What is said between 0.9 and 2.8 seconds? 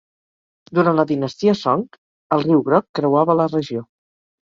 la dinastia Song, el riu